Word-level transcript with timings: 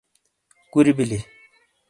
کُوری 0.71 0.93
بلی۔ 0.97 1.19